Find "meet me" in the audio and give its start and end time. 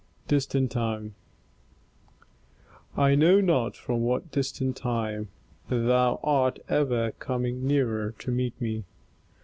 8.31-8.83